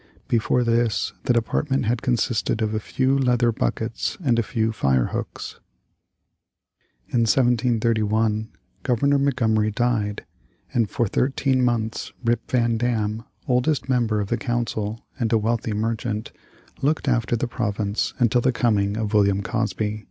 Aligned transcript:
Before 0.27 0.63
this 0.63 1.13
the 1.25 1.33
department 1.33 1.85
had 1.85 2.01
consisted 2.01 2.63
of 2.63 2.73
a 2.73 2.79
few 2.79 3.15
leather 3.19 3.51
buckets 3.51 4.17
and 4.23 4.39
a 4.39 4.41
few 4.41 4.71
fire 4.71 5.05
hooks. 5.13 5.59
In 7.09 7.19
1731 7.29 8.49
Governor 8.81 9.19
Montgomery 9.19 9.69
died, 9.69 10.25
and 10.73 10.89
for 10.89 11.05
thirteen 11.07 11.63
months 11.63 12.07
after, 12.13 12.31
Rip 12.31 12.49
Van 12.49 12.77
Dam, 12.79 13.21
oldest 13.47 13.89
member 13.89 14.19
of 14.19 14.29
the 14.29 14.37
council, 14.37 15.05
and 15.19 15.31
a 15.31 15.37
wealthy 15.37 15.73
merchant, 15.73 16.31
looked 16.81 17.07
after 17.07 17.35
the 17.35 17.47
province 17.47 18.15
until 18.17 18.41
the 18.41 18.51
coming 18.51 18.97
of 18.97 19.13
William 19.13 19.43
Cosby. 19.43 19.99